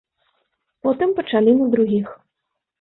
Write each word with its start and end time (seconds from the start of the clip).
Потым 0.87 1.15
пачалі 1.21 1.57
на 1.61 1.71
другіх. 1.77 2.13